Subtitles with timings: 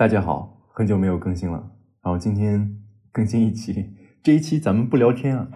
[0.00, 1.58] 大家好，很久没有更新了，
[2.02, 2.74] 然后今天
[3.12, 3.84] 更新一期。
[4.24, 5.50] 这一期咱们不聊天啊，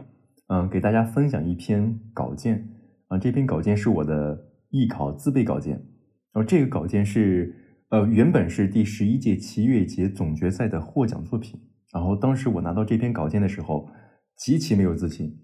[0.48, 2.68] 嗯，给大家分享一篇稿件
[3.08, 3.16] 啊。
[3.16, 4.38] 这篇稿件是我的
[4.68, 5.72] 艺考自备稿件，
[6.30, 7.56] 然后这个稿件是
[7.88, 11.58] 呃原本是第十一届七月节总决赛的获奖作品。
[11.94, 13.88] 然后当时我拿到这篇稿件的时候，
[14.36, 15.34] 极其没有自信。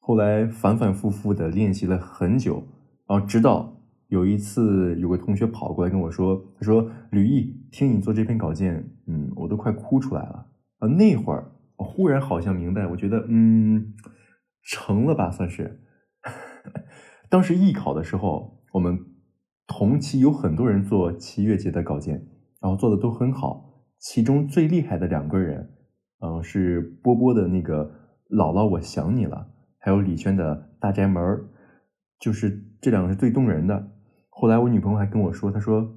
[0.00, 2.62] 后来反反复复的练习了很久，
[3.08, 3.74] 然后直到
[4.08, 10.46] 有一次有个同学跑过来跟我说：“他说吕毅，听你做这篇稿件，嗯，我都快哭出来了。”
[10.78, 13.94] 啊，那会儿我忽然好像明白，我觉得嗯，
[14.62, 15.80] 成了吧，算是。
[17.30, 18.98] 当时艺考的时候，我们
[19.66, 22.26] 同期有很多人做七月节的稿件，
[22.60, 25.70] 然后做的都很好，其中最厉害的两个人。
[26.20, 27.90] 嗯，是波波的那个
[28.30, 31.44] 姥姥，我想你了，还有李轩的大宅门
[32.20, 33.90] 就是这两个是最动人的。
[34.36, 35.94] 后来我女朋友还跟我说，她说，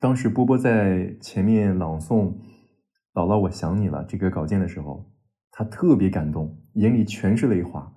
[0.00, 2.32] 当时波波在前面朗诵
[3.12, 5.12] “姥姥我想你了”这个稿件的时候，
[5.52, 7.92] 她特别感动，眼里全是泪花。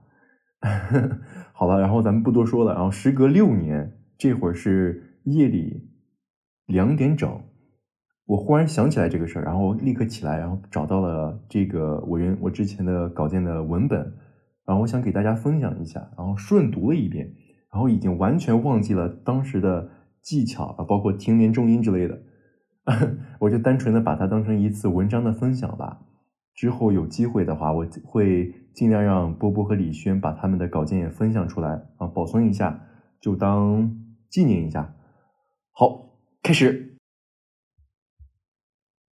[1.55, 2.73] 好了，然后咱们不多说了。
[2.73, 5.89] 然后时隔六年，这会儿是夜里
[6.65, 7.41] 两点整。
[8.25, 13.99] 我忽然想起来这个事儿，然后立刻起来，然后找到了这个我原我之前的稿件的文本，
[14.65, 17.33] 然后我想给大家分享一下，然后顺读了一遍，
[17.73, 19.89] 然后已经完全忘记了当时的
[20.21, 22.21] 技巧啊，包括停连重音之类的，
[23.41, 26.05] 我就单纯的把它当成一次文章的分享吧。
[26.53, 32.88] 之后有机会的话，我会尽量让波波和李轩把他们的稿件也分享出来啊，保存一下，
[33.19, 33.99] 就当
[34.30, 34.95] 纪念一下。
[35.71, 36.99] 好，开始。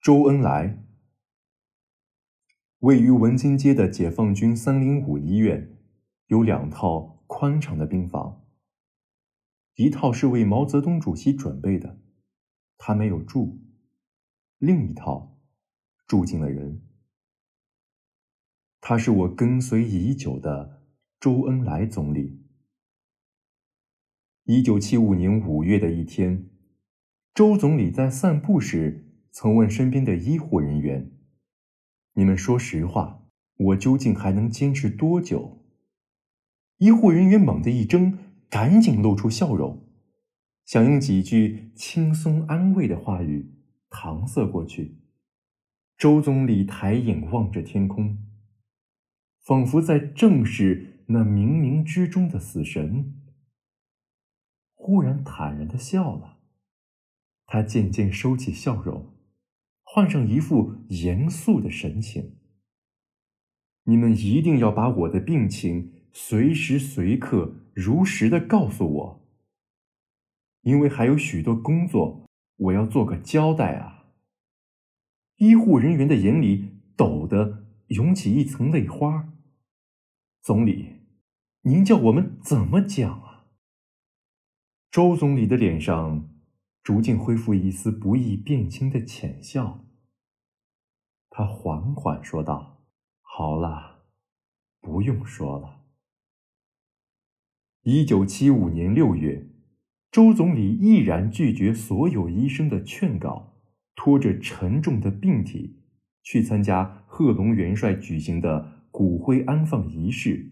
[0.00, 0.84] 周恩来
[2.78, 5.76] 位于文津街的解放军三零五医院
[6.28, 8.43] 有两套宽敞的病房，
[9.76, 12.00] 一套是为毛泽东主席准备的，
[12.78, 13.58] 他没有住；
[14.58, 15.38] 另一套
[16.06, 16.82] 住进了人，
[18.80, 20.82] 他是我跟随已久的
[21.18, 22.40] 周恩来总理。
[24.44, 26.50] 一九七五年五月的一天，
[27.34, 29.02] 周总理在散步时。
[29.36, 31.10] 曾问身边的医护人员
[32.14, 35.64] ：“你们说实话，我究竟还能坚持多久？”
[36.78, 38.16] 医护人员猛地一怔，
[38.54, 39.84] 赶紧露出笑容，
[40.64, 43.52] 想用几句轻松安慰的话语
[43.90, 45.00] 搪塞过去。
[45.98, 48.16] 周总理抬眼望着天空，
[49.44, 53.20] 仿佛在正视那冥冥之中的死神，
[54.74, 56.38] 忽然坦然的笑了。
[57.46, 59.16] 他渐渐收起笑容。
[59.82, 62.36] 换上一副严肃的神情。
[63.82, 69.28] 你们一定要把我的病情随时随刻如实的告诉我，
[70.60, 72.24] 因为还有许多工作
[72.56, 74.06] 我要做个交代啊。
[75.38, 79.32] 医护人员的眼里陡的涌起一层泪花。
[80.40, 81.00] 总理，
[81.62, 83.46] 您叫我们怎么讲啊？
[84.92, 86.30] 周总理的脸上
[86.84, 89.84] 逐渐恢复一丝不易辨清的浅笑。
[91.28, 92.84] 他缓缓说道
[93.20, 94.04] ：“好了，
[94.80, 95.80] 不用说了。”
[97.86, 99.46] 一九七五年六月，
[100.10, 103.58] 周总理毅然拒绝所有医生的劝告，
[103.94, 105.82] 拖着沉重的病体
[106.22, 110.50] 去参加贺龙元帅举行的骨灰安放仪式。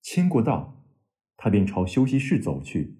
[0.00, 0.84] 签过到，
[1.36, 2.98] 他便朝休息室走去，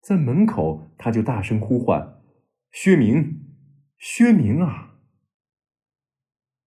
[0.00, 2.22] 在门口他就大声呼唤
[2.72, 3.38] ：“薛明，
[3.98, 4.94] 薛明啊！”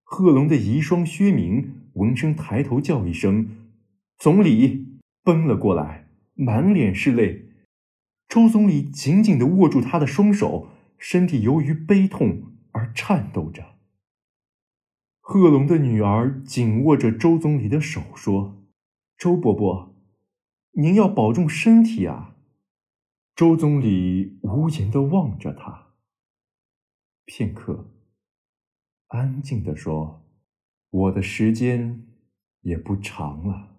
[0.05, 3.49] 贺龙的遗孀薛明闻声抬头叫一声
[4.19, 4.85] ：“总理！”
[5.27, 7.49] 奔了过来，满脸是泪。
[8.29, 13.75] 周总理紧紧的握住他的双手，身体由于悲痛而颤抖着。
[15.19, 18.69] 贺龙的女儿紧握着周总理的手说
[19.19, 19.93] ：“周伯伯，
[20.71, 22.37] 您要保重身体啊！”
[23.35, 25.87] 周总理无言的望着他，
[27.25, 27.91] 片刻。
[29.07, 30.25] 安静地说
[30.89, 32.07] ：“我的时间
[32.61, 33.73] 也不长了。”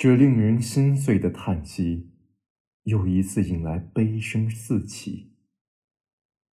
[0.00, 2.10] 这令人心碎的叹息，
[2.84, 5.34] 又一次引来悲声四起。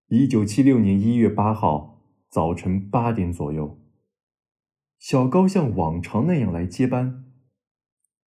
[0.07, 3.79] 一九七六年一月八号早晨八点左右，
[4.99, 7.23] 小高像往常那样来接班。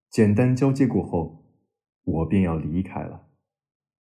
[0.10, 1.44] 简单交接过后，
[2.02, 3.28] 我便要离开了，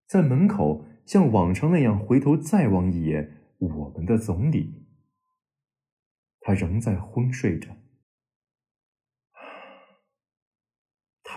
[0.05, 4.85] 在门口像往常那样回头再望一眼我们的总理。
[6.41, 7.75] 他仍在昏睡着，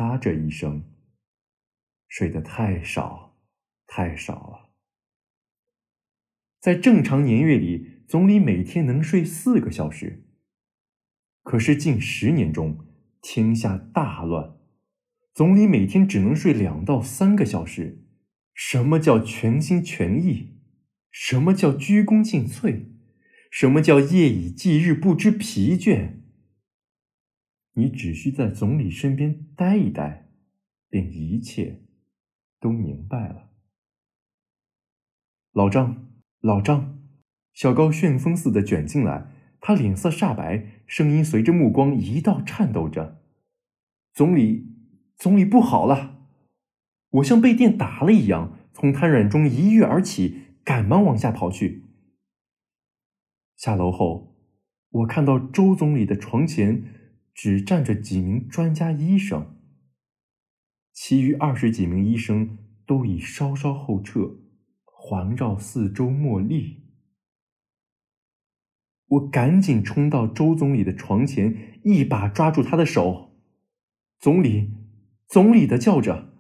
[0.01, 0.83] 他这一生
[2.09, 3.37] 睡得太少，
[3.87, 4.71] 太少了。
[6.59, 10.25] 在正常年月里，总理每天能睡四个小时。
[11.43, 12.87] 可是近十年中，
[13.21, 14.57] 天下大乱，
[15.35, 18.07] 总理每天只能睡两到三个小时。
[18.55, 20.63] 什么叫全心全意？
[21.11, 22.87] 什么叫鞠躬尽瘁？
[23.51, 26.20] 什么叫夜以继日不知疲倦？
[27.75, 30.29] 你只需在总理身边待一待，
[30.89, 31.83] 便一切
[32.59, 33.51] 都明白了。
[35.53, 36.09] 老张，
[36.41, 36.99] 老张，
[37.53, 39.31] 小高旋风似的卷进来，
[39.61, 43.23] 他脸色煞白，声音随着目光一道颤抖着
[44.15, 44.77] ：“总理，
[45.17, 46.19] 总理不好了！”
[47.11, 51.87] 我像被电打了一样，从瘫软中一跃而起，赶忙往下跑去。
[53.57, 54.37] 下楼后，
[54.91, 56.85] 我看到周总理的床前
[57.43, 59.57] 只站着几名专家医生，
[60.93, 64.37] 其余二十几名医生都已稍稍后撤，
[64.85, 66.83] 环绕四周默立。
[69.07, 73.41] 我赶紧冲到周总理的床前，一把抓住他的手，
[74.19, 74.75] 总理，
[75.27, 76.35] 总理的叫着。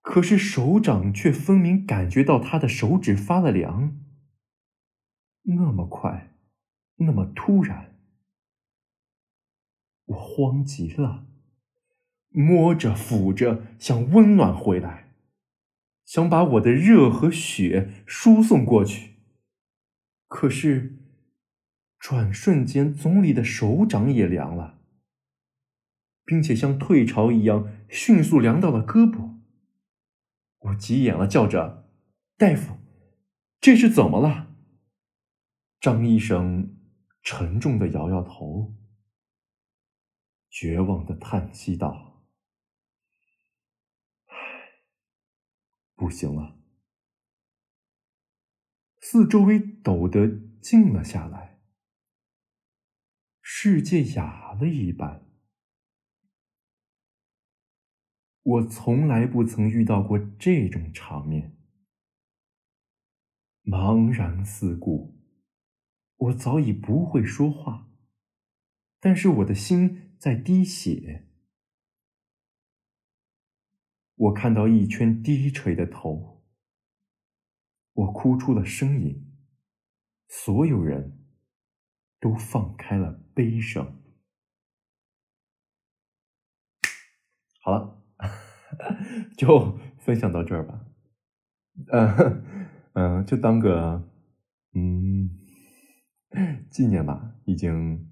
[0.00, 3.96] 可是手掌却分明感觉到他的手指发了凉，
[5.44, 6.34] 那么快，
[6.96, 7.97] 那么突然，
[10.08, 11.26] 我慌极了，
[12.30, 15.12] 摸着抚着想温暖回来，
[16.04, 19.14] 想把我的热和血输送过去。
[20.26, 20.98] 可是，
[21.98, 24.78] 转瞬间，总理的手掌也凉了，
[26.24, 29.36] 并且像退潮一样迅速凉到了胳膊。
[30.60, 31.88] 我急眼了，叫着
[32.36, 32.76] ：“大夫，
[33.60, 34.54] 这是怎么了？”
[35.80, 36.76] 张医生
[37.22, 38.74] 沉重的摇摇头，
[40.50, 42.24] 绝望的叹息道：“，
[45.94, 46.56] 不行了。”
[49.00, 50.26] 四周围陡得
[50.60, 51.60] 静了下来，
[53.40, 55.26] 世界哑了一般。
[58.42, 61.56] 我从来不曾遇到过这种场面，
[63.62, 65.18] 茫然四顾。
[66.16, 67.90] 我早已不会说话，
[69.00, 71.26] 但是我的心在滴血。
[74.14, 76.44] 我看到一圈低垂的头，
[77.92, 79.32] 我哭出了声音，
[80.26, 81.24] 所有人
[82.18, 84.02] 都放开了悲伤。
[87.60, 87.96] 好了。
[89.38, 90.84] 就分享到这儿吧，
[91.90, 92.44] 嗯
[92.92, 94.10] 嗯，就当个
[94.74, 95.30] 嗯
[96.70, 97.34] 纪念吧。
[97.46, 98.10] 已经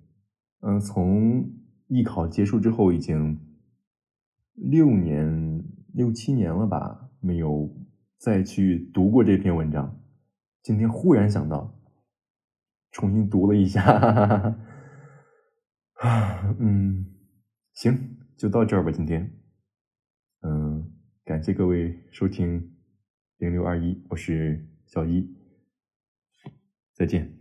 [0.60, 1.44] 嗯，从
[1.88, 3.38] 艺考结束之后，已经
[4.54, 7.72] 六年六七年了吧，没有
[8.18, 10.00] 再去读过这篇文章。
[10.62, 11.78] 今天忽然想到，
[12.90, 13.82] 重新读了一下，
[16.00, 17.06] 啊，嗯，
[17.72, 19.30] 行，就到这儿吧，今天。
[20.40, 20.92] 嗯，
[21.24, 22.76] 感谢各位收听
[23.38, 25.36] 零六二一，我是小一，
[26.94, 27.35] 再见。